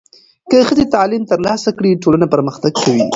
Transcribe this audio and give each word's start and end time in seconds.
که 0.49 0.57
ښځې 0.69 0.85
تعلیم 0.95 1.23
ترلاسه 1.31 1.69
کړي، 1.77 1.99
ټولنه 2.03 2.25
پرمختګ 2.33 2.73
کوي. 2.83 3.03